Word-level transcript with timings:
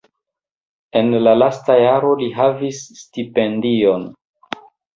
En 1.01 1.11
la 1.25 1.33
lasta 1.41 1.75
jaro 1.81 2.11
li 2.23 2.31
havis 2.39 2.81
stipendion. 3.05 4.11